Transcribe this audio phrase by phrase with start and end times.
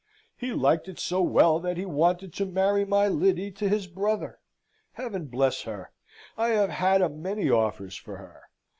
[0.35, 4.39] He liked it so well that he wanted to marry my Lyddy to his brother.
[4.93, 5.91] Heaven bless her!
[6.35, 8.41] I have had a many offers for her.